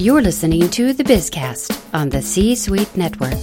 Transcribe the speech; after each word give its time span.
You're 0.00 0.22
listening 0.22 0.70
to 0.70 0.94
the 0.94 1.04
Bizcast 1.04 1.78
on 1.92 2.08
the 2.08 2.22
C 2.22 2.54
Suite 2.54 2.96
Network. 2.96 3.34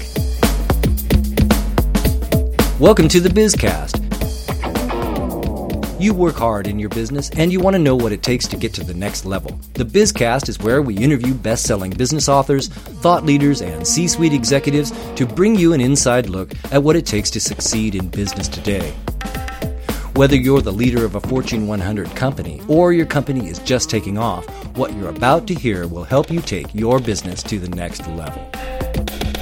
Welcome 2.79 3.07
to 3.09 3.19
the 3.19 3.29
Bizcast. 3.29 4.01
You 6.01 6.15
work 6.15 6.33
hard 6.33 6.65
in 6.65 6.79
your 6.79 6.89
business 6.89 7.29
and 7.37 7.53
you 7.53 7.59
want 7.59 7.75
to 7.75 7.79
know 7.79 7.95
what 7.95 8.11
it 8.11 8.23
takes 8.23 8.47
to 8.47 8.57
get 8.57 8.73
to 8.73 8.83
the 8.83 8.95
next 8.95 9.23
level. 9.23 9.51
The 9.75 9.83
Bizcast 9.83 10.49
is 10.49 10.57
where 10.57 10.81
we 10.81 10.97
interview 10.97 11.35
best 11.35 11.63
selling 11.63 11.91
business 11.91 12.27
authors, 12.27 12.69
thought 12.69 13.23
leaders, 13.23 13.61
and 13.61 13.85
C 13.85 14.07
suite 14.07 14.33
executives 14.33 14.91
to 15.13 15.27
bring 15.27 15.55
you 15.55 15.73
an 15.73 15.79
inside 15.79 16.27
look 16.27 16.53
at 16.71 16.81
what 16.81 16.95
it 16.95 17.05
takes 17.05 17.29
to 17.31 17.39
succeed 17.39 17.93
in 17.93 18.07
business 18.07 18.47
today. 18.47 18.95
Whether 20.17 20.35
you're 20.35 20.63
the 20.63 20.71
leader 20.73 21.05
of 21.05 21.13
a 21.13 21.19
Fortune 21.19 21.67
100 21.67 22.15
company 22.15 22.59
or 22.67 22.91
your 22.91 23.05
company 23.05 23.49
is 23.49 23.59
just 23.59 23.87
taking 23.87 24.17
off, 24.17 24.47
what 24.75 24.91
you're 24.93 25.09
about 25.09 25.45
to 25.45 25.53
hear 25.53 25.87
will 25.87 26.05
help 26.05 26.31
you 26.31 26.41
take 26.41 26.73
your 26.73 26.97
business 26.97 27.43
to 27.43 27.59
the 27.59 27.69
next 27.69 28.07
level. 28.07 28.43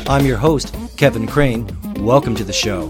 I'm 0.06 0.26
your 0.26 0.36
host, 0.36 0.76
Kevin 0.98 1.28
Crane. 1.28 1.66
Welcome 2.04 2.36
to 2.36 2.44
the 2.44 2.52
show. 2.52 2.90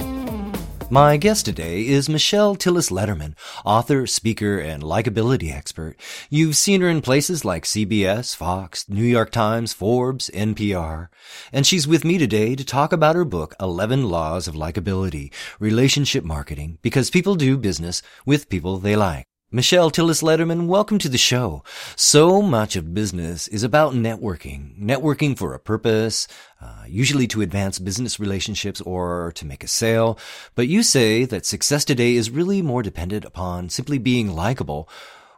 My 0.92 1.18
guest 1.18 1.46
today 1.46 1.88
is 1.88 2.08
Michelle 2.08 2.56
Tillis 2.56 2.92
Lederman, 2.92 3.34
author, 3.66 4.06
speaker, 4.06 4.60
and 4.60 4.84
likability 4.84 5.52
expert. 5.52 5.98
You've 6.30 6.56
seen 6.56 6.82
her 6.82 6.88
in 6.88 7.02
places 7.02 7.44
like 7.44 7.64
CBS, 7.64 8.36
Fox, 8.36 8.88
New 8.88 9.04
York 9.04 9.32
Times, 9.32 9.74
Forbes, 9.74 10.30
NPR. 10.32 11.08
And 11.52 11.66
she's 11.66 11.88
with 11.88 12.06
me 12.06 12.20
today 12.20 12.56
to 12.56 12.64
talk 12.64 12.94
about 12.94 13.16
her 13.16 13.26
book, 13.26 13.56
11 13.60 14.10
Laws 14.10 14.48
of 14.48 14.54
Likability, 14.54 15.34
Relationship 15.60 16.24
Marketing, 16.24 16.78
because 16.84 17.10
people 17.10 17.34
do 17.34 17.58
business 17.58 18.04
with 18.24 18.48
people 18.48 18.78
they 18.78 18.96
like. 18.96 19.26
Michelle 19.55 19.90
Tillis 19.90 20.22
Lederman, 20.22 20.68
welcome 20.68 20.98
to 20.98 21.08
the 21.08 21.18
show. 21.18 21.63
So 21.96 22.41
much 22.41 22.76
of 22.76 22.94
business 22.94 23.48
is 23.48 23.63
about 23.63 23.94
networking, 23.94 24.77
networking 24.77 25.38
for 25.38 25.54
a 25.54 25.59
purpose, 25.59 26.27
uh, 26.62 26.84
usually 26.90 27.26
to 27.27 27.41
advance 27.41 27.80
business 27.80 28.20
relationships 28.20 28.82
or 28.82 29.32
to 29.35 29.46
make 29.46 29.63
a 29.63 29.70
sale. 29.70 30.20
But 30.55 30.68
you 30.68 30.84
say 30.84 31.24
that 31.24 31.46
success 31.46 31.85
today 31.85 32.15
is 32.15 32.30
really 32.30 32.62
more 32.62 32.84
dependent 32.84 33.24
upon 33.24 33.70
simply 33.70 33.98
being 33.98 34.35
likable. 34.35 34.90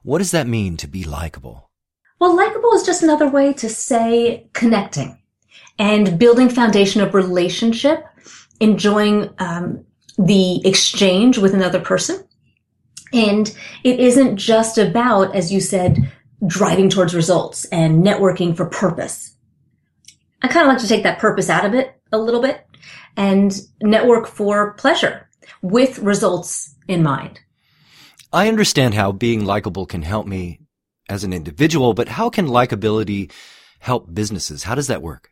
What 0.02 0.18
does 0.18 0.32
that 0.32 0.48
mean 0.48 0.78
to 0.78 0.88
be 0.88 1.04
likable? 1.04 1.70
Well, 2.20 2.36
likable 2.36 2.74
is 2.74 2.88
just 2.88 3.04
another 3.04 3.30
way 3.30 3.54
to 3.54 3.70
say 3.70 4.50
connecting 4.54 5.22
and 5.78 6.18
building 6.18 6.50
foundation 6.50 7.02
of 7.02 7.14
relationship, 7.14 8.04
enjoying 8.60 9.30
um, 9.38 9.86
the 10.18 10.68
exchange 10.68 11.38
with 11.38 11.54
another 11.54 11.80
person 11.80 12.27
and 13.14 13.56
it 13.84 14.00
isn't 14.00 14.38
just 14.38 14.78
about, 14.78 15.36
as 15.36 15.52
you 15.52 15.62
said, 15.62 16.12
driving 16.46 16.90
towards 16.90 17.16
results 17.16 17.66
and 17.66 18.04
networking 18.04 18.56
for 18.56 18.66
purpose. 18.66 19.36
I 20.42 20.48
kind 20.48 20.68
of 20.68 20.74
like 20.74 20.82
to 20.82 20.88
take 20.88 21.04
that 21.04 21.20
purpose 21.20 21.50
out 21.50 21.66
of 21.66 21.74
it 21.74 22.00
a 22.12 22.18
little 22.18 22.42
bit 22.42 22.66
and 23.16 23.60
network 23.82 24.28
for 24.28 24.74
pleasure 24.74 25.28
with 25.62 26.00
results 26.00 26.76
in 26.88 27.02
mind. 27.02 27.40
I 28.32 28.48
understand 28.48 28.94
how 28.94 29.12
being 29.12 29.46
likable 29.46 29.86
can 29.86 30.02
help 30.02 30.28
me 30.28 30.60
as 31.10 31.24
an 31.24 31.34
individual, 31.34 31.94
but 31.94 32.10
how 32.10 32.30
can 32.30 32.48
likability 32.48 33.32
help 33.80 34.14
businesses? 34.14 34.64
How 34.64 34.76
does 34.76 34.88
that 34.88 35.02
work? 35.02 35.32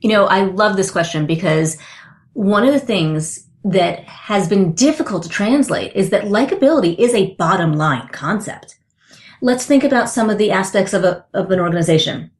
You 0.00 0.10
know, 0.10 0.26
I 0.26 0.42
love 0.42 0.76
this 0.76 0.90
question 0.90 1.26
because 1.26 1.78
one 2.32 2.66
of 2.66 2.72
the 2.72 2.80
things 2.80 3.46
that 3.64 4.04
has 4.04 4.48
been 4.48 4.72
difficult 4.72 5.22
to 5.22 5.28
translate 5.28 5.92
is 5.94 6.10
that 6.10 6.24
likability 6.24 6.98
is 6.98 7.14
a 7.14 7.34
bottom 7.34 7.74
line 7.74 8.08
concept. 8.08 8.78
Let's 9.42 9.66
think 9.66 9.84
about 9.84 10.08
some 10.08 10.30
of 10.30 10.38
the 10.38 10.50
aspects 10.50 10.92
of, 10.92 11.04
a, 11.04 11.24
of 11.34 11.50
an 11.50 11.60
organization. 11.60 12.30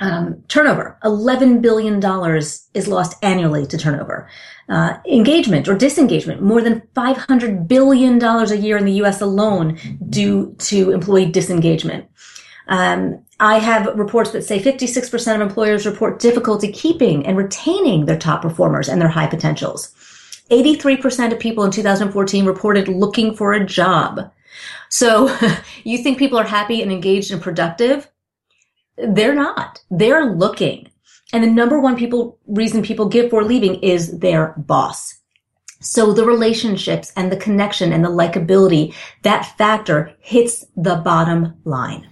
Um, 0.00 0.44
turnover, 0.46 0.96
$11 1.02 1.60
billion 1.60 2.00
is 2.74 2.88
lost 2.88 3.16
annually 3.22 3.66
to 3.66 3.76
turnover. 3.76 4.28
Uh, 4.68 4.98
engagement 5.06 5.66
or 5.66 5.74
disengagement, 5.74 6.40
more 6.40 6.62
than 6.62 6.82
$500 6.94 7.66
billion 7.66 8.22
a 8.22 8.54
year 8.54 8.76
in 8.76 8.84
the 8.84 9.02
US 9.02 9.20
alone 9.20 9.78
due 10.08 10.54
to 10.58 10.92
employee 10.92 11.26
disengagement. 11.26 12.06
Um, 12.68 13.24
I 13.40 13.58
have 13.58 13.86
reports 13.98 14.30
that 14.32 14.42
say 14.42 14.60
56% 14.60 15.34
of 15.34 15.40
employers 15.40 15.86
report 15.86 16.20
difficulty 16.20 16.70
keeping 16.70 17.26
and 17.26 17.36
retaining 17.36 18.04
their 18.04 18.18
top 18.18 18.42
performers 18.42 18.88
and 18.88 19.00
their 19.00 19.08
high 19.08 19.26
potentials. 19.26 19.94
83% 20.50 21.32
of 21.32 21.38
people 21.38 21.64
in 21.64 21.70
2014 21.70 22.44
reported 22.44 22.88
looking 22.88 23.34
for 23.34 23.52
a 23.52 23.64
job. 23.64 24.32
So 24.88 25.36
you 25.84 25.98
think 25.98 26.18
people 26.18 26.38
are 26.38 26.44
happy 26.44 26.82
and 26.82 26.90
engaged 26.90 27.30
and 27.30 27.42
productive? 27.42 28.10
They're 28.96 29.34
not. 29.34 29.80
They're 29.90 30.34
looking. 30.34 30.90
And 31.32 31.44
the 31.44 31.50
number 31.50 31.78
one 31.78 31.96
people 31.96 32.38
reason 32.46 32.82
people 32.82 33.08
give 33.08 33.30
for 33.30 33.44
leaving 33.44 33.80
is 33.80 34.18
their 34.18 34.54
boss. 34.56 35.18
So 35.80 36.12
the 36.12 36.24
relationships 36.24 37.12
and 37.16 37.30
the 37.30 37.36
connection 37.36 37.92
and 37.92 38.04
the 38.04 38.08
likability, 38.08 38.94
that 39.22 39.56
factor 39.56 40.12
hits 40.20 40.64
the 40.76 40.96
bottom 40.96 41.54
line. 41.64 42.08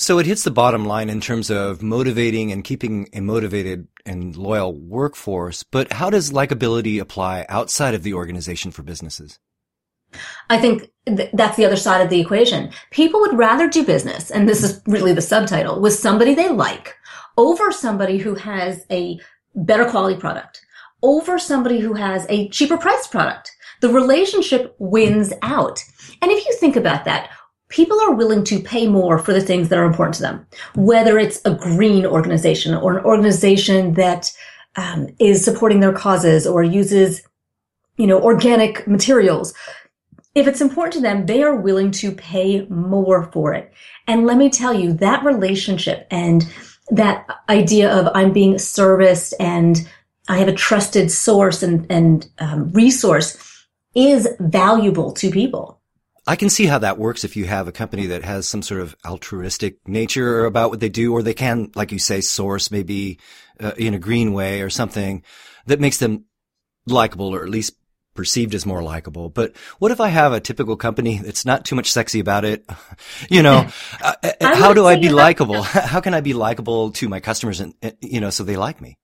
So 0.00 0.18
it 0.18 0.24
hits 0.24 0.44
the 0.44 0.50
bottom 0.50 0.86
line 0.86 1.10
in 1.10 1.20
terms 1.20 1.50
of 1.50 1.82
motivating 1.82 2.52
and 2.52 2.64
keeping 2.64 3.10
a 3.12 3.20
motivated 3.20 3.86
and 4.06 4.34
loyal 4.34 4.72
workforce. 4.72 5.62
But 5.62 5.92
how 5.92 6.08
does 6.08 6.30
likability 6.30 6.98
apply 6.98 7.44
outside 7.50 7.92
of 7.92 8.02
the 8.02 8.14
organization 8.14 8.70
for 8.70 8.82
businesses? 8.82 9.38
I 10.48 10.56
think 10.56 10.90
th- 11.04 11.28
that's 11.34 11.58
the 11.58 11.66
other 11.66 11.76
side 11.76 12.00
of 12.00 12.08
the 12.08 12.18
equation. 12.18 12.72
People 12.90 13.20
would 13.20 13.36
rather 13.36 13.68
do 13.68 13.84
business, 13.84 14.30
and 14.30 14.48
this 14.48 14.62
is 14.62 14.80
really 14.86 15.12
the 15.12 15.20
subtitle, 15.20 15.82
with 15.82 15.92
somebody 15.92 16.34
they 16.34 16.48
like 16.48 16.96
over 17.36 17.70
somebody 17.70 18.16
who 18.16 18.36
has 18.36 18.86
a 18.90 19.20
better 19.54 19.84
quality 19.84 20.18
product, 20.18 20.64
over 21.02 21.38
somebody 21.38 21.78
who 21.78 21.92
has 21.92 22.24
a 22.30 22.48
cheaper 22.48 22.78
price 22.78 23.06
product. 23.06 23.54
The 23.82 23.90
relationship 23.90 24.74
wins 24.78 25.34
out. 25.42 25.84
And 26.22 26.30
if 26.30 26.46
you 26.46 26.54
think 26.54 26.76
about 26.76 27.04
that, 27.04 27.30
people 27.70 27.98
are 28.02 28.12
willing 28.12 28.44
to 28.44 28.60
pay 28.60 28.86
more 28.86 29.18
for 29.18 29.32
the 29.32 29.40
things 29.40 29.68
that 29.68 29.78
are 29.78 29.84
important 29.84 30.16
to 30.16 30.22
them, 30.22 30.46
whether 30.74 31.18
it's 31.18 31.40
a 31.44 31.54
green 31.54 32.04
organization 32.04 32.74
or 32.74 32.98
an 32.98 33.04
organization 33.04 33.94
that 33.94 34.30
um, 34.76 35.08
is 35.18 35.44
supporting 35.44 35.80
their 35.80 35.92
causes 35.92 36.46
or 36.46 36.62
uses, 36.62 37.22
you 37.96 38.06
know, 38.06 38.20
organic 38.20 38.86
materials. 38.86 39.54
If 40.34 40.46
it's 40.46 40.60
important 40.60 40.94
to 40.94 41.00
them, 41.00 41.26
they 41.26 41.42
are 41.42 41.56
willing 41.56 41.90
to 41.92 42.12
pay 42.12 42.66
more 42.66 43.30
for 43.32 43.54
it. 43.54 43.72
And 44.06 44.26
let 44.26 44.36
me 44.36 44.50
tell 44.50 44.74
you, 44.74 44.92
that 44.94 45.24
relationship 45.24 46.06
and 46.10 46.52
that 46.90 47.26
idea 47.48 47.92
of 47.92 48.08
I'm 48.14 48.32
being 48.32 48.58
serviced 48.58 49.34
and 49.40 49.88
I 50.28 50.38
have 50.38 50.48
a 50.48 50.52
trusted 50.52 51.10
source 51.10 51.62
and, 51.62 51.86
and 51.90 52.28
um, 52.38 52.70
resource 52.72 53.66
is 53.94 54.28
valuable 54.38 55.12
to 55.12 55.30
people. 55.30 55.79
I 56.30 56.36
can 56.36 56.48
see 56.48 56.66
how 56.66 56.78
that 56.78 56.96
works 56.96 57.24
if 57.24 57.34
you 57.34 57.46
have 57.46 57.66
a 57.66 57.72
company 57.72 58.06
that 58.06 58.22
has 58.22 58.46
some 58.46 58.62
sort 58.62 58.82
of 58.82 58.94
altruistic 59.04 59.78
nature 59.88 60.44
about 60.44 60.70
what 60.70 60.78
they 60.78 60.88
do, 60.88 61.12
or 61.12 61.24
they 61.24 61.34
can, 61.34 61.72
like 61.74 61.90
you 61.90 61.98
say, 61.98 62.20
source 62.20 62.70
maybe 62.70 63.18
uh, 63.58 63.72
in 63.76 63.94
a 63.94 63.98
green 63.98 64.32
way 64.32 64.62
or 64.62 64.70
something 64.70 65.24
that 65.66 65.80
makes 65.80 65.96
them 65.96 66.26
likable 66.86 67.34
or 67.34 67.42
at 67.42 67.48
least 67.48 67.74
perceived 68.14 68.54
as 68.54 68.64
more 68.64 68.80
likable. 68.80 69.28
But 69.28 69.56
what 69.80 69.90
if 69.90 70.00
I 70.00 70.06
have 70.06 70.32
a 70.32 70.38
typical 70.38 70.76
company 70.76 71.18
that's 71.18 71.44
not 71.44 71.64
too 71.64 71.74
much 71.74 71.90
sexy 71.90 72.20
about 72.20 72.44
it? 72.44 72.64
you 73.28 73.42
know, 73.42 73.68
uh, 74.00 74.14
uh 74.22 74.54
how 74.54 74.72
do 74.72 74.86
I 74.86 75.00
be 75.00 75.08
likable? 75.08 75.62
how 75.64 76.00
can 76.00 76.14
I 76.14 76.20
be 76.20 76.32
likable 76.32 76.92
to 76.92 77.08
my 77.08 77.18
customers 77.18 77.58
and, 77.58 77.74
you 78.00 78.20
know, 78.20 78.30
so 78.30 78.44
they 78.44 78.56
like 78.56 78.80
me? 78.80 78.96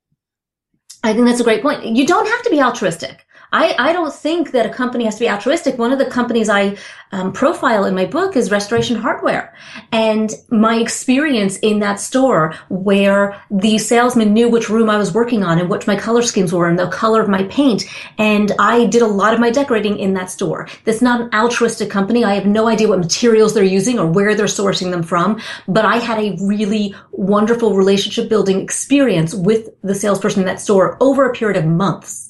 I 1.03 1.12
think 1.12 1.26
that's 1.26 1.41
a 1.41 1.44
great 1.44 1.62
point. 1.62 1.84
You 1.86 2.06
don't 2.06 2.28
have 2.28 2.42
to 2.42 2.50
be 2.50 2.62
altruistic. 2.62 3.25
I, 3.56 3.74
I 3.78 3.92
don't 3.94 4.12
think 4.12 4.50
that 4.50 4.66
a 4.66 4.68
company 4.68 5.06
has 5.06 5.14
to 5.14 5.20
be 5.20 5.30
altruistic. 5.30 5.78
One 5.78 5.90
of 5.90 5.98
the 5.98 6.04
companies 6.04 6.50
I 6.50 6.76
um, 7.12 7.32
profile 7.32 7.86
in 7.86 7.94
my 7.94 8.04
book 8.04 8.36
is 8.36 8.50
Restoration 8.50 8.96
Hardware. 8.96 9.54
And 9.92 10.30
my 10.50 10.76
experience 10.76 11.56
in 11.60 11.78
that 11.78 11.98
store 11.98 12.54
where 12.68 13.41
the 13.50 13.78
salesman 13.78 14.34
knew 14.34 14.50
which 14.50 14.68
room 14.68 14.91
I 14.91 14.98
was 14.98 15.14
working 15.14 15.42
on 15.42 15.58
and 15.58 15.70
what 15.70 15.86
my 15.86 15.97
color 15.97 16.20
schemes 16.20 16.53
were 16.53 16.68
and 16.68 16.78
the 16.78 16.88
color 16.88 17.22
of 17.22 17.30
my 17.30 17.44
paint. 17.44 17.84
And 18.18 18.53
I 18.58 18.84
did 18.86 19.00
a 19.00 19.06
lot 19.06 19.32
of 19.32 19.41
my 19.41 19.50
decorating 19.50 19.98
in 19.98 20.12
that 20.14 20.30
store. 20.30 20.68
That's 20.84 21.00
not 21.00 21.22
an 21.22 21.30
altruistic 21.32 21.88
company. 21.88 22.24
I 22.24 22.34
have 22.34 22.44
no 22.44 22.68
idea 22.68 22.88
what 22.88 22.98
materials 22.98 23.54
they're 23.54 23.64
using 23.64 23.98
or 23.98 24.06
where 24.06 24.34
they're 24.34 24.47
sourcing 24.47 24.91
them 24.91 25.02
from, 25.02 25.41
but 25.66 25.86
I 25.86 25.97
had 25.97 26.18
a 26.18 26.36
really 26.42 26.94
wonderful 27.12 27.74
relationship 27.74 28.28
building 28.28 28.60
experience 28.60 29.32
with 29.34 29.70
the 29.80 29.94
salesperson 29.94 30.41
in 30.41 30.47
that 30.47 30.60
store 30.60 30.98
over 31.00 31.24
a 31.24 31.32
period 31.32 31.56
of 31.56 31.64
months. 31.64 32.26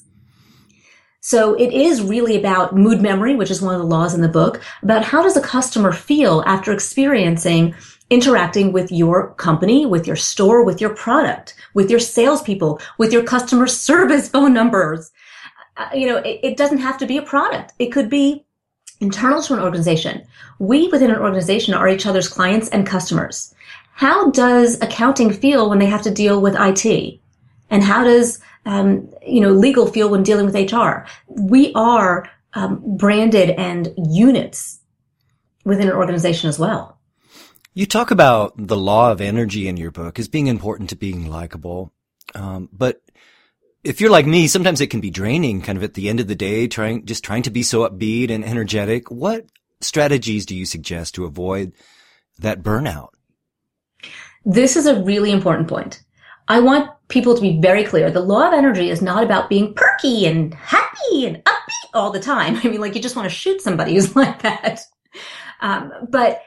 So 1.27 1.55
it 1.55 1.73
is 1.73 2.01
really 2.01 2.37
about 2.37 2.73
mood 2.73 3.01
memory, 3.01 3.35
which 3.35 3.51
is 3.51 3.61
one 3.61 3.75
of 3.75 3.81
the 3.81 3.85
laws 3.85 4.13
in 4.13 4.21
the 4.21 4.29
book, 4.29 4.61
about 4.81 5.03
how 5.03 5.21
does 5.21 5.35
a 5.35 5.41
customer 5.41 5.91
feel 5.91 6.41
after 6.45 6.71
experiencing 6.71 7.75
interacting 8.09 8.71
with 8.71 8.93
your 8.93 9.33
company, 9.33 9.85
with 9.85 10.07
your 10.07 10.15
store, 10.15 10.63
with 10.63 10.79
your 10.79 10.91
product, 10.91 11.53
with 11.73 11.91
your 11.91 11.99
salespeople, 11.99 12.79
with 12.97 13.11
your 13.11 13.23
customer 13.23 13.67
service 13.87 14.29
phone 14.29 14.53
numbers. 14.53 15.11
Uh, 15.75 15.89
you 15.93 16.07
know, 16.07 16.15
it, 16.19 16.39
it 16.43 16.55
doesn't 16.55 16.77
have 16.77 16.97
to 16.97 17.05
be 17.05 17.17
a 17.17 17.21
product. 17.21 17.73
It 17.77 17.87
could 17.87 18.09
be 18.09 18.45
internal 19.01 19.41
to 19.41 19.53
an 19.53 19.59
organization. 19.59 20.25
We 20.59 20.87
within 20.87 21.11
an 21.11 21.19
organization 21.19 21.73
are 21.73 21.89
each 21.89 22.05
other's 22.05 22.29
clients 22.29 22.69
and 22.69 22.87
customers. 22.87 23.53
how 23.95 24.31
does 24.31 24.79
accounting 24.81 25.33
feel 25.33 25.69
when 25.69 25.79
they 25.79 25.87
have 25.87 26.03
to 26.03 26.19
deal 26.23 26.39
with 26.39 26.55
IT? 26.57 27.19
And 27.69 27.83
how 27.83 28.05
does, 28.05 28.39
um, 28.67 29.09
you 29.25 29.41
know, 29.41 29.51
legal 29.51 29.87
field 29.87 30.11
when 30.11 30.23
dealing 30.23 30.45
with 30.45 30.71
HR? 30.71 31.07
We 31.27 31.73
are 31.73 32.29
um, 32.53 32.81
branded 32.97 33.51
and 33.51 33.93
units 33.97 34.79
within 35.63 35.87
an 35.87 35.95
organization 35.95 36.49
as 36.49 36.59
well. 36.59 36.99
You 37.73 37.85
talk 37.85 38.11
about 38.11 38.53
the 38.57 38.77
law 38.77 39.11
of 39.11 39.21
energy 39.21 39.67
in 39.67 39.77
your 39.77 39.91
book 39.91 40.19
as 40.19 40.27
being 40.27 40.47
important 40.47 40.89
to 40.89 40.95
being 40.95 41.29
likable. 41.29 41.93
Um, 42.35 42.69
but 42.73 43.01
if 43.83 44.01
you're 44.01 44.09
like 44.09 44.25
me, 44.25 44.47
sometimes 44.47 44.81
it 44.81 44.87
can 44.87 44.99
be 44.99 45.11
draining 45.11 45.61
kind 45.61 45.77
of 45.77 45.83
at 45.83 45.93
the 45.93 46.09
end 46.09 46.19
of 46.19 46.27
the 46.27 46.35
day, 46.35 46.67
trying, 46.67 47.05
just 47.05 47.23
trying 47.23 47.43
to 47.43 47.51
be 47.51 47.63
so 47.63 47.87
upbeat 47.87 48.31
and 48.31 48.43
energetic. 48.43 49.09
What 49.09 49.45
strategies 49.79 50.45
do 50.45 50.55
you 50.55 50.65
suggest 50.65 51.15
to 51.15 51.25
avoid 51.25 51.73
that 52.39 52.63
burnout? 52.63 53.09
This 54.43 54.75
is 54.75 54.87
a 54.87 55.01
really 55.03 55.31
important 55.31 55.67
point. 55.67 56.03
I 56.47 56.59
want 56.61 56.89
people 57.09 57.35
to 57.35 57.41
be 57.41 57.59
very 57.59 57.83
clear. 57.83 58.11
The 58.11 58.19
law 58.19 58.47
of 58.47 58.53
energy 58.53 58.89
is 58.89 59.01
not 59.01 59.23
about 59.23 59.49
being 59.49 59.73
perky 59.73 60.25
and 60.25 60.53
happy 60.53 61.25
and 61.25 61.43
upbeat 61.43 61.89
all 61.93 62.11
the 62.11 62.19
time. 62.19 62.55
I 62.63 62.67
mean, 62.67 62.81
like 62.81 62.95
you 62.95 63.01
just 63.01 63.15
want 63.15 63.29
to 63.29 63.35
shoot 63.35 63.61
somebody 63.61 63.93
who's 63.93 64.15
like 64.15 64.41
that. 64.41 64.81
Um, 65.61 65.91
but 66.09 66.41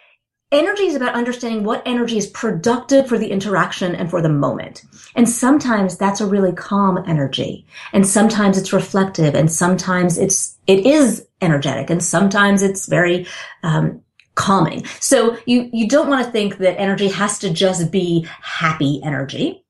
energy 0.53 0.85
is 0.85 0.95
about 0.95 1.15
understanding 1.15 1.65
what 1.65 1.83
energy 1.87 2.19
is 2.19 2.27
productive 2.27 3.09
for 3.09 3.19
the 3.19 3.31
interaction 3.31 3.95
and 3.95 4.11
for 4.11 4.21
the 4.21 4.29
moment. 4.29 4.83
And 5.15 5.29
sometimes 5.29 5.97
that's 5.97 6.21
a 6.21 6.27
really 6.27 6.53
calm 6.53 6.99
energy. 7.07 7.67
And 7.93 8.07
sometimes 8.07 8.59
it's 8.59 8.73
reflective 8.73 9.35
and 9.35 9.51
sometimes 9.51 10.19
it's, 10.19 10.59
it 10.67 10.87
is 10.87 11.27
energetic 11.41 11.91
and 11.91 12.03
sometimes 12.03 12.63
it's 12.63 12.87
very, 12.87 13.27
um, 13.63 14.03
calming. 14.37 14.85
So 15.01 15.37
you, 15.45 15.69
you 15.73 15.87
don't 15.89 16.09
want 16.09 16.25
to 16.25 16.33
think 16.33 16.59
that 16.59 16.81
energy 16.81 17.09
has 17.09 17.39
to 17.41 17.51
just 17.51 17.91
be 17.91 18.27
happy 18.41 19.01
energy. 19.05 19.65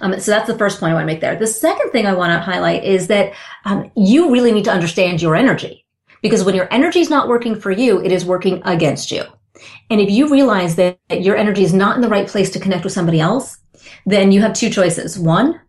Um, 0.00 0.18
so 0.20 0.30
that's 0.30 0.46
the 0.46 0.58
first 0.58 0.80
point 0.80 0.92
I 0.92 0.94
want 0.94 1.04
to 1.04 1.12
make 1.12 1.20
there. 1.20 1.36
The 1.36 1.46
second 1.46 1.90
thing 1.90 2.06
I 2.06 2.14
want 2.14 2.32
to 2.32 2.38
highlight 2.38 2.84
is 2.84 3.06
that 3.08 3.32
um, 3.64 3.90
you 3.96 4.30
really 4.30 4.52
need 4.52 4.64
to 4.64 4.72
understand 4.72 5.22
your 5.22 5.36
energy 5.36 5.84
because 6.22 6.44
when 6.44 6.54
your 6.54 6.68
energy 6.72 7.00
is 7.00 7.10
not 7.10 7.28
working 7.28 7.54
for 7.54 7.70
you, 7.70 8.02
it 8.02 8.12
is 8.12 8.24
working 8.24 8.62
against 8.64 9.10
you. 9.10 9.24
And 9.90 10.00
if 10.00 10.10
you 10.10 10.30
realize 10.30 10.76
that 10.76 10.98
your 11.10 11.36
energy 11.36 11.62
is 11.62 11.74
not 11.74 11.96
in 11.96 12.02
the 12.02 12.08
right 12.08 12.26
place 12.26 12.50
to 12.50 12.60
connect 12.60 12.84
with 12.84 12.92
somebody 12.92 13.20
else, 13.20 13.58
then 14.06 14.32
you 14.32 14.40
have 14.40 14.52
two 14.52 14.70
choices. 14.70 15.18
One, 15.18 15.60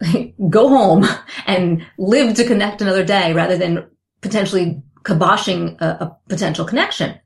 go 0.50 0.68
home 0.68 1.06
and 1.46 1.86
live 1.98 2.34
to 2.36 2.44
connect 2.44 2.82
another 2.82 3.04
day 3.04 3.32
rather 3.32 3.56
than 3.56 3.88
potentially 4.20 4.82
kiboshing 5.02 5.80
a, 5.80 5.86
a 5.86 6.16
potential 6.28 6.64
connection. 6.64 7.18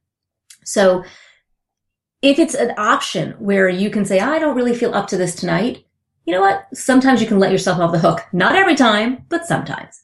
So 0.64 1.04
if 2.22 2.38
it's 2.38 2.54
an 2.54 2.74
option 2.76 3.32
where 3.38 3.68
you 3.68 3.90
can 3.90 4.04
say, 4.04 4.20
I 4.20 4.38
don't 4.38 4.56
really 4.56 4.74
feel 4.74 4.94
up 4.94 5.08
to 5.08 5.16
this 5.16 5.34
tonight, 5.34 5.84
you 6.24 6.34
know 6.34 6.40
what? 6.40 6.66
Sometimes 6.74 7.20
you 7.20 7.26
can 7.26 7.38
let 7.38 7.52
yourself 7.52 7.78
off 7.78 7.92
the 7.92 7.98
hook. 7.98 8.26
Not 8.32 8.54
every 8.54 8.74
time, 8.74 9.24
but 9.28 9.46
sometimes. 9.46 10.02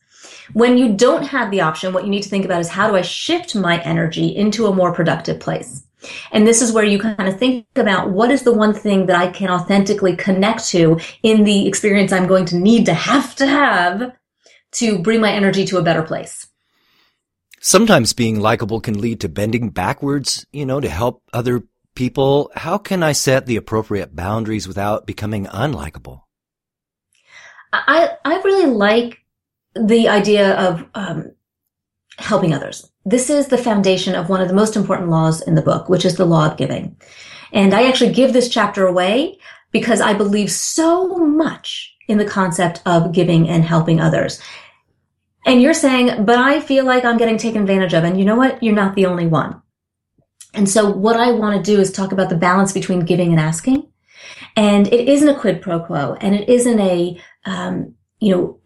When 0.52 0.78
you 0.78 0.94
don't 0.94 1.24
have 1.24 1.50
the 1.50 1.60
option, 1.60 1.92
what 1.92 2.04
you 2.04 2.10
need 2.10 2.22
to 2.22 2.28
think 2.28 2.44
about 2.44 2.60
is 2.60 2.68
how 2.68 2.88
do 2.88 2.96
I 2.96 3.02
shift 3.02 3.54
my 3.54 3.80
energy 3.82 4.28
into 4.28 4.66
a 4.66 4.74
more 4.74 4.92
productive 4.92 5.40
place? 5.40 5.84
And 6.30 6.46
this 6.46 6.62
is 6.62 6.72
where 6.72 6.84
you 6.84 6.98
kind 6.98 7.28
of 7.28 7.38
think 7.38 7.66
about 7.74 8.10
what 8.10 8.30
is 8.30 8.42
the 8.42 8.52
one 8.52 8.72
thing 8.72 9.06
that 9.06 9.16
I 9.16 9.30
can 9.30 9.50
authentically 9.50 10.14
connect 10.16 10.68
to 10.68 11.00
in 11.22 11.44
the 11.44 11.66
experience 11.66 12.12
I'm 12.12 12.28
going 12.28 12.44
to 12.46 12.56
need 12.56 12.86
to 12.86 12.94
have 12.94 13.34
to 13.36 13.46
have 13.46 14.12
to 14.72 14.98
bring 14.98 15.20
my 15.20 15.32
energy 15.32 15.64
to 15.66 15.78
a 15.78 15.82
better 15.82 16.02
place. 16.02 16.46
Sometimes 17.60 18.12
being 18.12 18.38
likable 18.38 18.80
can 18.80 19.00
lead 19.00 19.20
to 19.20 19.28
bending 19.28 19.70
backwards, 19.70 20.46
you 20.52 20.64
know, 20.64 20.80
to 20.80 20.88
help 20.88 21.22
other 21.32 21.64
people. 21.96 22.52
How 22.54 22.78
can 22.78 23.02
I 23.02 23.12
set 23.12 23.46
the 23.46 23.56
appropriate 23.56 24.14
boundaries 24.14 24.69
without 24.69 25.06
becoming 25.06 25.46
unlikable? 25.46 26.22
I, 27.72 28.10
I 28.25 28.40
really 28.43 28.70
like 28.70 29.19
the 29.75 30.08
idea 30.08 30.56
of 30.56 30.87
um, 30.94 31.32
helping 32.19 32.54
others. 32.54 32.90
This 33.04 33.28
is 33.31 33.48
the 33.48 33.58
foundation 33.58 34.14
of 34.14 34.28
one 34.28 34.40
of 34.40 34.48
the 34.48 34.54
most 34.54 34.76
important 34.76 35.10
laws 35.10 35.43
in 35.43 35.54
the 35.54 35.62
book, 35.62 35.88
which 35.88 36.04
is 36.04 36.16
the 36.16 36.25
law 36.25 36.50
of 36.50 36.56
giving. 36.56 36.96
And 37.52 37.75
I 37.75 37.88
actually 37.88 38.12
give 38.12 38.32
this 38.32 38.49
chapter 38.49 38.87
away 38.87 39.38
because 39.72 40.00
I 40.00 40.14
believe 40.14 40.50
so 40.50 41.16
much 41.16 41.94
in 42.08 42.19
the 42.19 42.25
concept 42.25 42.82
of 42.87 43.12
giving 43.12 43.49
and 43.49 43.64
helping 43.64 44.00
others. 44.00 44.40
And 45.44 45.62
you're 45.62 45.75
saying, 45.75 46.25
but 46.25 46.38
I 46.38 46.60
feel 46.60 46.84
like 46.84 47.04
I'm 47.04 47.19
getting 47.19 47.38
taken 47.38 47.62
advantage 47.62 47.94
of. 47.94 48.04
And 48.04 48.19
you 48.19 48.25
know 48.25 48.37
what? 48.37 48.62
You're 48.62 48.75
not 48.75 48.96
the 48.96 49.06
only 49.06 49.26
one. 49.26 49.62
And 50.56 50.68
so 50.68 50.90
what 50.90 51.16
I 51.16 51.32
want 51.32 51.62
to 51.62 51.70
do 51.74 51.80
is 51.80 51.92
talk 51.92 52.12
about 52.12 52.30
the 52.30 52.36
balance 52.36 52.72
between 52.72 53.00
giving 53.00 53.30
and 53.30 53.38
asking. 53.38 53.86
And 54.56 54.88
it 54.92 55.08
isn't 55.08 55.28
a 55.28 55.38
quid 55.38 55.60
pro 55.60 55.80
quo 55.80 56.16
and 56.20 56.34
it 56.34 56.48
isn't 56.48 56.80
a, 56.80 57.20
um, 57.44 57.94
you 58.20 58.34
know, 58.34 58.58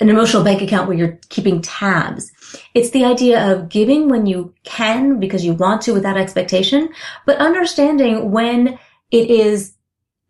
an 0.00 0.10
emotional 0.10 0.44
bank 0.44 0.60
account 0.60 0.88
where 0.88 0.96
you're 0.96 1.18
keeping 1.30 1.62
tabs. 1.62 2.30
It's 2.74 2.90
the 2.90 3.04
idea 3.04 3.52
of 3.52 3.68
giving 3.68 4.08
when 4.08 4.26
you 4.26 4.52
can 4.64 5.18
because 5.20 5.44
you 5.44 5.54
want 5.54 5.82
to 5.82 5.92
without 5.92 6.18
expectation, 6.18 6.90
but 7.24 7.38
understanding 7.38 8.30
when 8.30 8.78
it 9.10 9.30
is, 9.30 9.74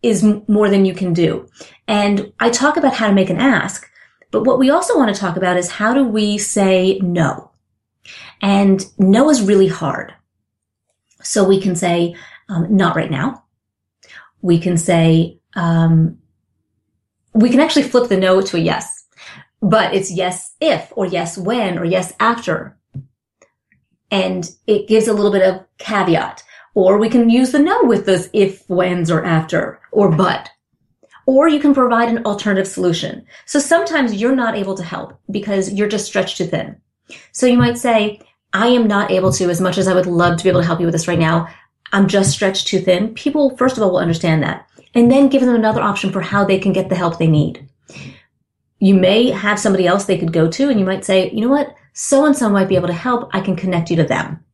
is 0.03 0.23
more 0.47 0.69
than 0.69 0.85
you 0.85 0.95
can 0.95 1.13
do. 1.15 1.49
And 1.89 2.33
I 2.39 2.51
talk 2.51 2.77
about 2.77 2.95
how 2.95 3.09
to 3.09 3.15
make 3.15 3.31
an 3.31 3.41
ask, 3.41 3.91
but 4.31 4.45
what 4.45 4.59
we 4.59 4.71
also 4.71 4.97
want 4.97 5.13
to 5.13 5.21
talk 5.21 5.37
about 5.37 5.57
is 5.57 5.71
how 5.71 5.95
do 5.95 6.05
we 6.05 6.39
say 6.39 7.01
no? 7.03 7.51
And 8.43 8.85
no 8.99 9.31
is 9.31 9.43
really 9.43 9.69
hard. 9.69 10.15
So 11.23 11.45
we 11.45 11.61
can 11.61 11.75
say, 11.77 12.17
um, 12.49 12.77
not 12.77 12.97
right 12.97 13.11
now. 13.11 13.45
We 14.43 14.59
can 14.59 14.77
say, 14.77 15.41
um, 15.55 16.19
we 17.35 17.51
can 17.51 17.61
actually 17.61 17.83
flip 17.83 18.09
the 18.09 18.17
no 18.17 18.41
to 18.41 18.57
a 18.57 18.61
yes 18.61 18.97
but 19.63 19.95
it's 19.95 20.13
yes 20.13 20.55
if 20.61 20.93
or 20.97 21.07
yes 21.07 21.37
when 21.39 21.79
or 21.79 21.85
yes 21.85 22.13
after. 22.21 22.77
And 24.11 24.49
it 24.67 24.89
gives 24.89 25.09
a 25.09 25.13
little 25.13 25.33
bit 25.33 25.43
of 25.43 25.65
caveat. 25.79 26.43
Or 26.75 26.99
we 26.99 27.09
can 27.09 27.31
use 27.31 27.53
the 27.53 27.59
no 27.59 27.85
with 27.85 28.07
those 28.07 28.29
if, 28.33 28.69
whens, 28.69 29.11
or 29.11 29.25
after, 29.25 29.81
or 29.93 30.11
but. 30.11 30.51
Or 31.25 31.49
you 31.49 31.59
can 31.59 31.75
provide 31.75 32.11
an 32.11 32.25
alternative 32.25 32.69
solution. 32.69 33.27
So 33.47 33.59
sometimes 33.59 34.15
you're 34.15 34.37
not 34.37 34.57
able 34.57 34.77
to 34.77 34.85
help 34.85 35.19
because 35.31 35.73
you're 35.73 35.89
just 35.89 36.07
stretched 36.07 36.37
too 36.37 36.45
thin. 36.45 36.77
So 37.33 37.47
you 37.47 37.57
might 37.57 37.79
say, 37.79 38.21
I 38.57 38.69
am 38.69 38.87
not 38.87 39.11
able 39.11 39.33
to, 39.33 39.51
as 39.51 39.61
much 39.61 39.79
as 39.79 39.87
I 39.89 39.95
would 39.95 40.07
love 40.07 40.39
to 40.39 40.45
be 40.45 40.51
able 40.51 40.61
to 40.61 40.67
help 40.67 40.81
you 40.81 40.87
with 40.87 40.95
this 40.95 41.09
right 41.09 41.19
now, 41.19 41.49
I'm 41.93 42.09
just 42.09 42.33
stretched 42.33 42.67
too 42.67 42.81
thin. 42.81 43.15
People, 43.15 43.57
first 43.57 43.77
of 43.77 43.83
all, 43.83 43.91
will 43.91 43.99
understand 43.99 44.43
that. 44.43 44.67
And 44.95 45.11
then 45.11 45.29
give 45.29 45.43
them 45.43 45.55
another 45.55 45.83
option 45.83 46.11
for 46.11 46.21
how 46.21 46.45
they 46.45 46.59
can 46.59 46.73
get 46.73 46.89
the 46.89 46.97
help 46.97 47.19
they 47.19 47.27
need 47.27 47.69
you 48.79 48.95
may 48.95 49.31
have 49.31 49.59
somebody 49.59 49.87
else 49.87 50.05
they 50.05 50.19
could 50.19 50.33
go 50.33 50.51
to 50.51 50.69
and 50.69 50.79
you 50.79 50.87
might 50.87 51.05
say, 51.05 51.31
you 51.31 51.41
know 51.41 51.49
what? 51.49 51.75
So 51.93 52.27
and 52.27 52.37
so 52.37 52.49
might 52.49 52.69
be 52.69 52.77
able 52.77 52.89
to 52.89 52.93
help. 52.93 53.31
I 53.33 53.41
can 53.41 53.57
connect 53.57 53.91
you 53.91 53.97
to 53.97 54.05
them. 54.05 54.45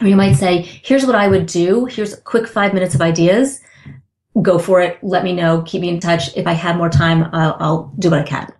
Or 0.00 0.08
you 0.08 0.16
might 0.16 0.34
say, 0.34 0.62
here's 0.62 1.06
what 1.06 1.14
I 1.14 1.28
would 1.28 1.46
do. 1.46 1.84
Here's 1.84 2.14
a 2.14 2.20
quick 2.20 2.48
five 2.48 2.74
minutes 2.74 2.94
of 2.94 3.00
ideas. 3.00 3.60
Go 4.40 4.58
for 4.58 4.80
it. 4.80 4.98
Let 5.02 5.24
me 5.24 5.32
know. 5.32 5.62
Keep 5.62 5.82
me 5.82 5.88
in 5.88 6.00
touch. 6.00 6.36
If 6.36 6.46
I 6.46 6.52
have 6.52 6.76
more 6.76 6.88
time, 6.88 7.28
I'll, 7.32 7.56
I'll 7.60 7.92
do 7.98 8.10
what 8.10 8.20
I 8.20 8.24
can. 8.24 8.52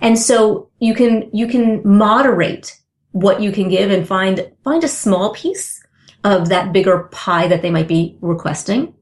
And 0.00 0.18
so 0.18 0.70
you 0.78 0.94
can, 0.94 1.28
you 1.32 1.48
can 1.48 1.82
moderate 1.84 2.78
what 3.20 3.40
you 3.40 3.50
can 3.50 3.68
give 3.68 3.90
and 3.90 4.06
find, 4.06 4.52
find 4.62 4.84
a 4.84 4.88
small 4.88 5.32
piece 5.32 5.82
of 6.22 6.48
that 6.50 6.72
bigger 6.72 7.04
pie 7.12 7.48
that 7.48 7.62
they 7.62 7.70
might 7.70 7.88
be 7.88 8.18
requesting 8.20 8.94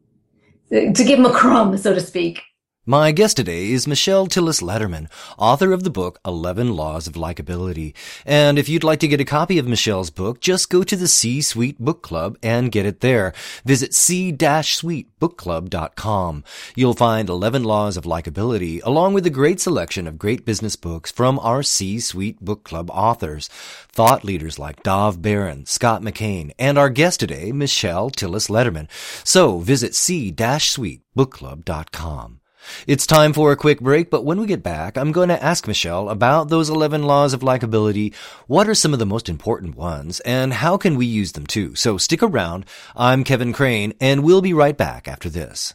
to 0.70 0.92
give 0.92 1.18
them 1.18 1.26
a 1.26 1.32
crumb, 1.32 1.76
so 1.76 1.92
to 1.92 2.00
speak. 2.00 2.40
My 2.86 3.12
guest 3.12 3.38
today 3.38 3.70
is 3.70 3.86
Michelle 3.86 4.26
Tillis 4.26 4.60
Lederman, 4.60 5.10
author 5.38 5.72
of 5.72 5.84
the 5.84 5.90
book 5.90 6.18
11 6.26 6.76
Laws 6.76 7.06
of 7.06 7.14
Likability. 7.14 7.94
And 8.26 8.58
if 8.58 8.68
you'd 8.68 8.84
like 8.84 9.00
to 9.00 9.08
get 9.08 9.22
a 9.22 9.24
copy 9.24 9.56
of 9.56 9.66
Michelle's 9.66 10.10
book, 10.10 10.42
just 10.42 10.68
go 10.68 10.84
to 10.84 10.94
the 10.94 11.08
C-Suite 11.08 11.78
Book 11.78 12.02
Club 12.02 12.36
and 12.42 12.70
get 12.70 12.84
it 12.84 13.00
there. 13.00 13.32
Visit 13.64 13.94
c-suitebookclub.com. 13.94 16.44
You'll 16.76 16.92
find 16.92 17.30
11 17.30 17.64
Laws 17.64 17.96
of 17.96 18.04
Likability, 18.04 18.82
along 18.84 19.14
with 19.14 19.24
a 19.24 19.30
great 19.30 19.60
selection 19.60 20.06
of 20.06 20.18
great 20.18 20.44
business 20.44 20.76
books 20.76 21.10
from 21.10 21.38
our 21.38 21.62
C-Suite 21.62 22.44
Book 22.44 22.64
Club 22.64 22.90
authors. 22.90 23.48
Thought 23.92 24.24
leaders 24.24 24.58
like 24.58 24.82
Dov 24.82 25.22
Baron, 25.22 25.64
Scott 25.64 26.02
McKain, 26.02 26.50
and 26.58 26.76
our 26.76 26.90
guest 26.90 27.20
today, 27.20 27.50
Michelle 27.50 28.10
Tillis 28.10 28.50
Lederman. 28.50 28.90
So 29.26 29.60
visit 29.60 29.94
c-suitebookclub.com. 29.94 32.40
It's 32.86 33.06
time 33.06 33.32
for 33.32 33.52
a 33.52 33.56
quick 33.56 33.80
break, 33.80 34.10
but 34.10 34.24
when 34.24 34.40
we 34.40 34.46
get 34.46 34.62
back, 34.62 34.96
I'm 34.96 35.12
going 35.12 35.28
to 35.28 35.42
ask 35.42 35.66
Michelle 35.66 36.08
about 36.08 36.48
those 36.48 36.70
11 36.70 37.02
laws 37.02 37.32
of 37.32 37.40
likability. 37.40 38.14
What 38.46 38.68
are 38.68 38.74
some 38.74 38.92
of 38.92 38.98
the 38.98 39.06
most 39.06 39.28
important 39.28 39.76
ones, 39.76 40.20
and 40.20 40.52
how 40.52 40.76
can 40.76 40.96
we 40.96 41.06
use 41.06 41.32
them 41.32 41.46
too? 41.46 41.74
So 41.74 41.98
stick 41.98 42.22
around. 42.22 42.66
I'm 42.94 43.24
Kevin 43.24 43.52
Crane, 43.52 43.94
and 44.00 44.22
we'll 44.22 44.42
be 44.42 44.52
right 44.52 44.76
back 44.76 45.08
after 45.08 45.28
this. 45.28 45.74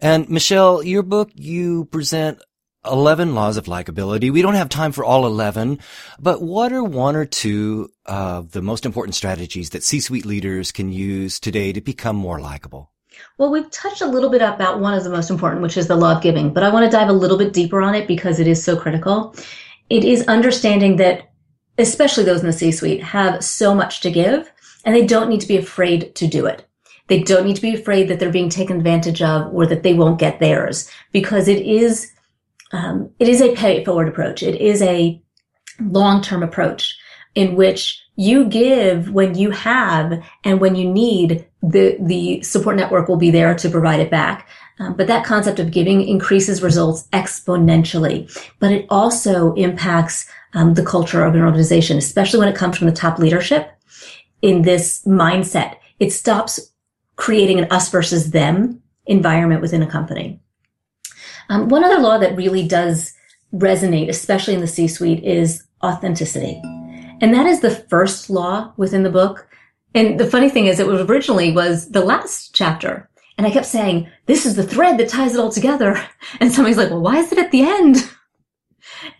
And 0.00 0.28
Michelle, 0.28 0.82
your 0.82 1.02
book, 1.02 1.30
you 1.34 1.86
present 1.86 2.42
11 2.86 3.34
laws 3.34 3.56
of 3.56 3.66
likability. 3.66 4.30
We 4.30 4.42
don't 4.42 4.54
have 4.54 4.68
time 4.68 4.92
for 4.92 5.04
all 5.04 5.26
11, 5.26 5.78
but 6.18 6.42
what 6.42 6.72
are 6.72 6.84
one 6.84 7.16
or 7.16 7.24
two 7.24 7.90
of 8.04 8.52
the 8.52 8.62
most 8.62 8.86
important 8.86 9.14
strategies 9.14 9.70
that 9.70 9.82
C-suite 9.82 10.26
leaders 10.26 10.72
can 10.72 10.92
use 10.92 11.40
today 11.40 11.72
to 11.72 11.80
become 11.80 12.16
more 12.16 12.40
likable? 12.40 12.92
Well, 13.38 13.50
we've 13.50 13.70
touched 13.70 14.02
a 14.02 14.06
little 14.06 14.30
bit 14.30 14.42
about 14.42 14.80
one 14.80 14.94
of 14.94 15.04
the 15.04 15.10
most 15.10 15.30
important, 15.30 15.62
which 15.62 15.76
is 15.76 15.86
the 15.86 15.96
law 15.96 16.16
of 16.16 16.22
giving, 16.22 16.52
but 16.52 16.62
I 16.62 16.72
want 16.72 16.84
to 16.84 16.96
dive 16.96 17.08
a 17.08 17.14
little 17.14 17.38
bit 17.38 17.52
deeper 17.52 17.80
on 17.80 17.94
it 17.94 18.06
because 18.06 18.40
it 18.40 18.46
is 18.46 18.62
so 18.62 18.76
critical. 18.76 19.34
It 19.88 20.04
is 20.04 20.26
understanding 20.28 20.96
that 20.96 21.30
especially 21.78 22.24
those 22.24 22.40
in 22.40 22.46
the 22.46 22.52
C-suite, 22.52 23.02
have 23.02 23.44
so 23.44 23.74
much 23.74 24.00
to 24.00 24.10
give 24.10 24.50
and 24.84 24.94
they 24.94 25.06
don't 25.06 25.28
need 25.28 25.40
to 25.40 25.48
be 25.48 25.56
afraid 25.56 26.14
to 26.14 26.26
do 26.26 26.46
it. 26.46 26.66
They 27.08 27.22
don't 27.22 27.46
need 27.46 27.56
to 27.56 27.62
be 27.62 27.74
afraid 27.74 28.08
that 28.08 28.18
they're 28.18 28.30
being 28.30 28.48
taken 28.48 28.76
advantage 28.76 29.22
of 29.22 29.52
or 29.54 29.66
that 29.66 29.82
they 29.82 29.94
won't 29.94 30.18
get 30.18 30.40
theirs 30.40 30.90
because 31.12 31.48
it 31.48 31.64
is, 31.64 32.12
um, 32.72 33.10
it 33.18 33.28
is 33.28 33.40
a 33.40 33.54
pay 33.54 33.78
it 33.78 33.84
forward 33.84 34.08
approach. 34.08 34.42
It 34.42 34.60
is 34.60 34.82
a 34.82 35.20
long-term 35.80 36.42
approach 36.42 36.96
in 37.34 37.54
which 37.54 38.02
you 38.16 38.46
give 38.46 39.10
when 39.10 39.34
you 39.34 39.50
have 39.50 40.24
and 40.42 40.60
when 40.60 40.74
you 40.74 40.90
need 40.90 41.46
the, 41.62 41.96
the 42.00 42.40
support 42.42 42.76
network 42.76 43.08
will 43.08 43.16
be 43.16 43.30
there 43.30 43.54
to 43.54 43.68
provide 43.68 44.00
it 44.00 44.10
back. 44.10 44.48
Um, 44.78 44.94
but 44.94 45.06
that 45.06 45.24
concept 45.24 45.58
of 45.58 45.70
giving 45.70 46.06
increases 46.06 46.62
results 46.62 47.08
exponentially, 47.12 48.30
but 48.58 48.72
it 48.72 48.86
also 48.90 49.54
impacts 49.54 50.28
um, 50.54 50.74
the 50.74 50.84
culture 50.84 51.24
of 51.24 51.34
an 51.34 51.42
organization, 51.42 51.98
especially 51.98 52.40
when 52.40 52.48
it 52.48 52.56
comes 52.56 52.76
from 52.76 52.86
the 52.86 52.92
top 52.92 53.18
leadership 53.18 53.70
in 54.42 54.62
this 54.62 55.02
mindset. 55.06 55.76
It 55.98 56.12
stops 56.12 56.72
creating 57.16 57.58
an 57.58 57.70
us 57.70 57.90
versus 57.90 58.30
them 58.30 58.82
environment 59.06 59.62
within 59.62 59.82
a 59.82 59.90
company. 59.90 60.40
Um, 61.48 61.68
one 61.68 61.84
other 61.84 62.00
law 62.00 62.18
that 62.18 62.36
really 62.36 62.66
does 62.66 63.12
resonate, 63.54 64.08
especially 64.08 64.54
in 64.54 64.60
the 64.60 64.66
C-suite, 64.66 65.24
is 65.24 65.64
authenticity. 65.82 66.60
And 67.20 67.32
that 67.32 67.46
is 67.46 67.60
the 67.60 67.70
first 67.70 68.28
law 68.28 68.72
within 68.76 69.02
the 69.02 69.10
book. 69.10 69.48
And 69.94 70.20
the 70.20 70.30
funny 70.30 70.50
thing 70.50 70.66
is, 70.66 70.78
it 70.78 70.86
was 70.86 71.00
originally 71.02 71.52
was 71.52 71.90
the 71.90 72.04
last 72.04 72.54
chapter. 72.54 73.08
And 73.38 73.46
I 73.46 73.50
kept 73.50 73.66
saying, 73.66 74.10
this 74.26 74.46
is 74.46 74.56
the 74.56 74.66
thread 74.66 74.98
that 74.98 75.08
ties 75.08 75.34
it 75.34 75.40
all 75.40 75.52
together. 75.52 76.02
And 76.40 76.52
somebody's 76.52 76.76
like, 76.76 76.90
well, 76.90 77.00
why 77.00 77.18
is 77.18 77.32
it 77.32 77.38
at 77.38 77.50
the 77.50 77.62
end? 77.62 78.10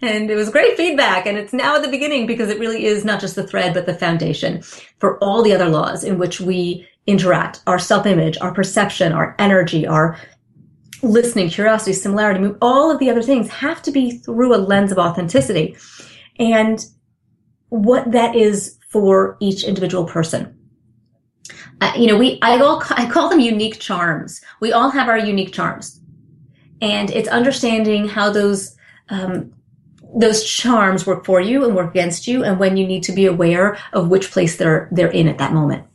And 0.03 0.31
it 0.31 0.37
was 0.37 0.51
great 0.51 0.77
feedback. 0.77 1.27
And 1.27 1.37
it's 1.37 1.53
now 1.53 1.77
at 1.77 1.83
the 1.83 1.89
beginning 1.89 2.27
because 2.27 2.51
it 2.51 2.59
really 2.59 2.87
is 2.87 3.05
not 3.05 3.21
just 3.21 3.37
the 3.37 3.47
thread, 3.47 3.75
but 3.75 3.87
the 3.87 3.95
foundation 3.95 4.63
for 4.99 5.23
all 5.23 5.43
the 5.43 5.53
other 5.53 5.69
laws 5.69 6.03
in 6.03 6.19
which 6.19 6.41
we 6.41 6.89
interact, 7.07 7.63
our 7.67 7.79
self-image, 7.79 8.39
our 8.41 8.53
perception, 8.53 9.13
our 9.13 9.37
energy, 9.39 9.87
our 9.87 10.19
listening, 11.03 11.49
curiosity, 11.49 11.93
similarity, 11.93 12.41
move, 12.41 12.57
all 12.61 12.91
of 12.91 12.99
the 12.99 13.11
other 13.11 13.23
things 13.23 13.49
have 13.49 13.83
to 13.83 13.91
be 13.91 14.19
through 14.19 14.55
a 14.55 14.59
lens 14.59 14.93
of 14.93 14.99
authenticity. 14.99 15.77
And 16.39 16.85
what 17.69 18.13
that 18.13 18.37
is 18.37 18.79
for 18.89 19.37
each 19.41 19.65
individual 19.65 20.05
person. 20.05 20.57
Uh, 21.81 21.93
you 21.97 22.07
know, 22.07 22.17
we, 22.17 22.39
I, 22.43 22.59
all, 22.59 22.83
I 22.91 23.09
call 23.11 23.29
them 23.29 23.41
unique 23.41 23.79
charms. 23.81 24.41
We 24.61 24.73
all 24.73 24.91
have 24.91 25.09
our 25.09 25.19
unique 25.19 25.53
charms. 25.53 26.01
And 26.81 27.11
it's 27.11 27.29
understanding 27.29 28.09
how 28.09 28.31
those 28.31 28.77
um, 29.09 29.53
those 30.15 30.45
charms 30.45 31.07
work 31.07 31.25
for 31.25 31.41
you 31.41 31.65
and 31.65 31.75
work 31.75 31.91
against 31.91 32.27
you 32.27 32.43
and 32.43 32.59
when 32.59 32.77
you 32.77 32.87
need 32.87 33.03
to 33.05 33.13
be 33.13 33.27
aware 33.27 33.79
of 33.93 34.09
which 34.09 34.31
place 34.31 34.57
they're 34.57 34.89
they're 34.91 35.11
in 35.11 35.29
at 35.29 35.39
that 35.39 35.53
moment 35.53 35.87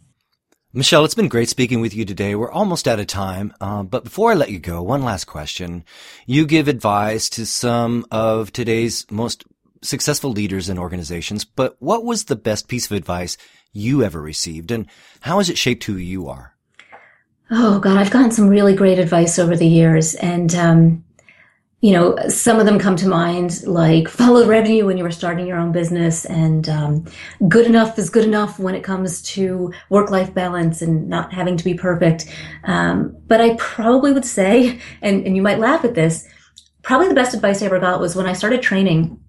Michelle, 0.74 1.04
it's 1.04 1.16
been 1.16 1.28
great 1.28 1.50
speaking 1.50 1.82
with 1.82 1.94
you 1.94 2.06
today. 2.06 2.34
We're 2.34 2.50
almost 2.50 2.88
out 2.88 3.01
of 3.01 3.08
time, 3.08 3.54
uh, 3.60 3.84
but 3.84 4.06
before 4.06 4.32
I 4.32 4.36
let 4.36 4.51
you 4.51 4.58
go, 4.58 4.82
one 4.82 5.04
last 5.04 5.25
question. 5.25 5.84
You 6.25 6.46
give 6.46 6.70
advice 6.70 7.30
to 7.32 7.46
some 7.46 8.06
of 8.10 8.54
today's 8.54 9.06
most 9.12 9.44
successful 9.82 10.32
leaders 10.32 10.70
and 10.70 10.80
organizations, 10.80 11.44
but 11.44 11.75
what 11.80 12.06
was 12.06 12.24
the 12.24 12.38
best 12.38 12.70
piece 12.70 12.86
of 12.86 12.94
advice 12.94 13.36
you 13.74 14.01
ever 14.01 14.22
received, 14.22 14.72
and 14.72 14.88
how 15.20 15.40
has 15.40 15.50
it 15.50 15.58
shaped 15.58 15.84
who 15.84 15.98
you 15.98 16.30
are? 16.30 16.56
Oh 17.50 17.80
God, 17.80 17.98
I've 17.98 18.12
gotten 18.12 18.32
some 18.32 18.48
really 18.48 18.74
great 18.74 18.98
advice 18.98 19.38
over 19.40 19.58
the 19.58 19.68
years, 19.68 20.16
and 20.16 20.56
um, 20.56 21.04
you 21.81 21.93
know, 21.93 22.15
some 22.27 22.59
of 22.59 22.67
them 22.67 22.77
come 22.77 22.95
to 22.95 23.07
mind, 23.07 23.65
like 23.65 24.07
follow 24.07 24.45
revenue 24.45 24.85
when 24.85 24.97
you 25.00 25.03
were 25.03 25.11
starting 25.11 25.47
your 25.47 25.57
own 25.57 25.71
business, 25.71 26.25
and 26.25 26.69
um, 26.69 27.05
good 27.47 27.65
enough 27.65 27.97
is 27.97 28.11
good 28.11 28.23
enough 28.23 28.59
when 28.59 28.75
it 28.75 28.83
comes 28.83 29.21
to 29.23 29.73
work-life 29.89 30.31
balance 30.31 30.83
and 30.83 31.09
not 31.09 31.33
having 31.33 31.57
to 31.57 31.63
be 31.63 31.73
perfect. 31.73 32.31
Um, 32.65 33.17
but 33.25 33.41
I 33.41 33.55
probably 33.55 34.13
would 34.13 34.25
say, 34.25 34.79
and, 35.01 35.25
and 35.25 35.35
you 35.35 35.41
might 35.41 35.57
laugh 35.57 35.83
at 35.83 35.95
this, 35.95 36.27
probably 36.83 37.07
the 37.07 37.15
best 37.15 37.33
advice 37.33 37.63
I 37.63 37.65
ever 37.65 37.79
got 37.79 38.00
was 38.00 38.15
when 38.15 38.27
I 38.27 38.33
started 38.33 38.61
training, 38.61 39.19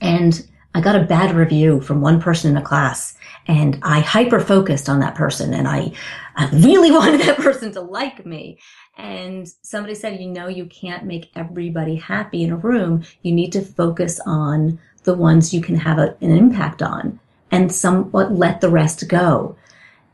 and 0.00 0.48
I 0.74 0.80
got 0.80 0.96
a 0.96 1.04
bad 1.04 1.34
review 1.34 1.80
from 1.80 2.00
one 2.00 2.20
person 2.20 2.50
in 2.50 2.56
a 2.56 2.62
class, 2.62 3.14
and 3.46 3.78
I 3.82 4.00
hyper 4.00 4.40
focused 4.40 4.88
on 4.88 5.00
that 5.00 5.16
person, 5.16 5.52
and 5.52 5.66
I, 5.66 5.92
I 6.36 6.48
really 6.50 6.90
wanted 6.92 7.22
that 7.22 7.38
person 7.38 7.72
to 7.72 7.80
like 7.80 8.24
me. 8.24 8.58
And 8.96 9.48
somebody 9.62 9.94
said, 9.94 10.20
you 10.20 10.28
know, 10.28 10.46
you 10.46 10.66
can't 10.66 11.06
make 11.06 11.30
everybody 11.34 11.96
happy 11.96 12.44
in 12.44 12.52
a 12.52 12.56
room. 12.56 13.04
You 13.22 13.32
need 13.32 13.52
to 13.52 13.62
focus 13.62 14.20
on 14.26 14.78
the 15.04 15.14
ones 15.14 15.54
you 15.54 15.62
can 15.62 15.76
have 15.76 15.98
a, 15.98 16.16
an 16.20 16.30
impact 16.30 16.82
on 16.82 17.18
and 17.50 17.74
somewhat 17.74 18.34
let 18.34 18.60
the 18.60 18.68
rest 18.68 19.08
go. 19.08 19.56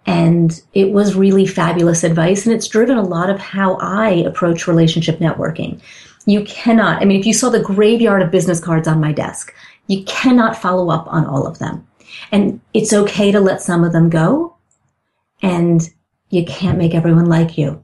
And 0.06 0.62
it 0.72 0.92
was 0.92 1.16
really 1.16 1.46
fabulous 1.46 2.04
advice. 2.04 2.46
And 2.46 2.54
it's 2.54 2.68
driven 2.68 2.96
a 2.96 3.02
lot 3.02 3.28
of 3.28 3.40
how 3.40 3.75
I 3.75 4.10
approach 4.10 4.68
relationship 4.68 5.18
networking. 5.18 5.80
You 6.26 6.44
cannot, 6.44 7.02
I 7.02 7.04
mean, 7.04 7.18
if 7.18 7.26
you 7.26 7.34
saw 7.34 7.50
the 7.50 7.62
graveyard 7.62 8.22
of 8.22 8.30
business 8.30 8.60
cards 8.60 8.86
on 8.86 9.00
my 9.00 9.12
desk, 9.12 9.52
you 9.86 10.04
cannot 10.04 10.56
follow 10.56 10.90
up 10.90 11.06
on 11.08 11.26
all 11.26 11.46
of 11.46 11.58
them. 11.58 11.86
And 12.32 12.60
it's 12.74 12.92
okay 12.92 13.32
to 13.32 13.40
let 13.40 13.62
some 13.62 13.84
of 13.84 13.92
them 13.92 14.10
go. 14.10 14.56
And 15.42 15.82
you 16.30 16.44
can't 16.44 16.78
make 16.78 16.94
everyone 16.94 17.26
like 17.26 17.58
you. 17.58 17.82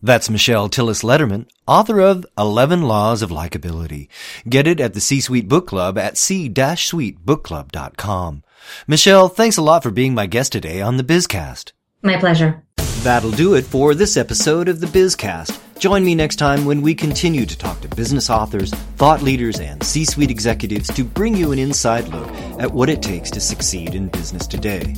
That's 0.00 0.30
Michelle 0.30 0.68
Tillis 0.68 1.02
Lederman, 1.02 1.48
author 1.66 2.00
of 2.00 2.24
11 2.38 2.82
Laws 2.82 3.20
of 3.20 3.30
Likability. 3.30 4.06
Get 4.48 4.68
it 4.68 4.78
at 4.78 4.94
the 4.94 5.00
C-Suite 5.00 5.48
Book 5.48 5.66
Club 5.66 5.98
at 5.98 6.16
c-suitebookclub.com. 6.16 8.44
Michelle, 8.86 9.28
thanks 9.28 9.56
a 9.56 9.62
lot 9.62 9.82
for 9.82 9.90
being 9.90 10.14
my 10.14 10.26
guest 10.26 10.52
today 10.52 10.80
on 10.80 10.98
the 10.98 11.04
Bizcast. 11.04 11.72
My 12.02 12.16
pleasure. 12.16 12.62
That'll 13.02 13.32
do 13.32 13.54
it 13.54 13.64
for 13.64 13.92
this 13.94 14.16
episode 14.16 14.68
of 14.68 14.78
the 14.78 14.86
Bizcast. 14.86 15.58
Join 15.78 16.04
me 16.04 16.14
next 16.16 16.36
time 16.36 16.64
when 16.64 16.82
we 16.82 16.92
continue 16.92 17.46
to 17.46 17.56
talk 17.56 17.80
to 17.82 17.88
business 17.88 18.28
authors, 18.30 18.74
thought 18.96 19.22
leaders, 19.22 19.60
and 19.60 19.80
C-suite 19.80 20.30
executives 20.30 20.92
to 20.94 21.04
bring 21.04 21.36
you 21.36 21.52
an 21.52 21.60
inside 21.60 22.08
look 22.08 22.28
at 22.58 22.72
what 22.72 22.90
it 22.90 23.00
takes 23.00 23.30
to 23.30 23.40
succeed 23.40 23.94
in 23.94 24.08
business 24.08 24.48
today. 24.48 24.96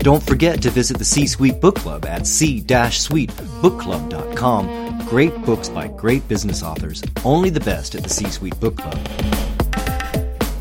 Don't 0.00 0.22
forget 0.22 0.60
to 0.60 0.68
visit 0.68 0.98
the 0.98 1.06
C-Suite 1.06 1.58
Book 1.58 1.76
Club 1.76 2.04
at 2.04 2.26
c-suitebookclub.com. 2.26 5.06
Great 5.06 5.42
books 5.42 5.70
by 5.70 5.88
great 5.88 6.28
business 6.28 6.62
authors. 6.62 7.02
Only 7.24 7.48
the 7.48 7.60
best 7.60 7.94
at 7.94 8.02
the 8.02 8.10
C-Suite 8.10 8.60
Book 8.60 8.76
Club. 8.76 8.98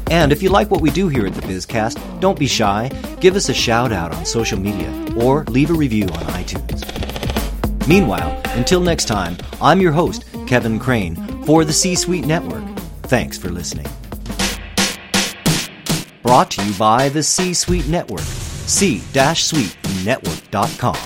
And 0.09 0.31
if 0.31 0.41
you 0.41 0.49
like 0.49 0.71
what 0.71 0.79
we 0.79 0.89
do 0.89 1.09
here 1.09 1.27
at 1.27 1.33
the 1.33 1.41
Bizcast, 1.41 2.21
don't 2.21 2.39
be 2.39 2.47
shy. 2.47 2.89
Give 3.19 3.35
us 3.35 3.49
a 3.49 3.53
shout 3.53 3.91
out 3.91 4.15
on 4.15 4.25
social 4.25 4.57
media 4.57 4.89
or 5.17 5.43
leave 5.45 5.69
a 5.69 5.73
review 5.73 6.05
on 6.05 6.23
iTunes. 6.27 7.06
Meanwhile, 7.87 8.41
until 8.55 8.81
next 8.81 9.05
time, 9.05 9.37
I'm 9.61 9.79
your 9.79 9.93
host, 9.93 10.25
Kevin 10.47 10.79
Crane, 10.79 11.15
for 11.43 11.63
the 11.63 11.73
C 11.73 11.95
Suite 11.95 12.25
Network. 12.25 12.65
Thanks 13.03 13.37
for 13.37 13.49
listening. 13.49 13.87
Brought 16.21 16.51
to 16.51 16.65
you 16.65 16.73
by 16.73 17.07
the 17.09 17.23
C 17.23 17.53
Suite 17.53 17.87
Network 17.87 18.25
c-suitenetwork.com. 18.67 20.97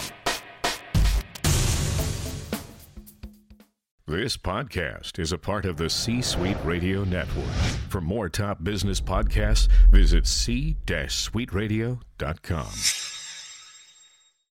This 4.08 4.36
podcast 4.36 5.20
is 5.20 5.32
a 5.32 5.38
part 5.38 5.66
of 5.66 5.78
the 5.78 5.90
C 5.90 6.22
Suite 6.22 6.58
Radio 6.66 7.06
Network. 7.06 7.46
For 7.88 8.02
more 8.02 8.28
top 8.28 8.62
business 8.64 9.00
podcasts, 9.00 9.70
visit 9.90 10.28
c-suiteradio.com. 10.28 13.11